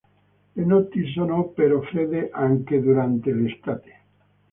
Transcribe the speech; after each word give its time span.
Le 0.55 0.65
notti 0.65 1.11
sono 1.11 1.49
però 1.49 1.79
fredde 1.83 2.31
anche 2.31 2.81
durante 2.81 3.31
l'estate. 3.31 4.01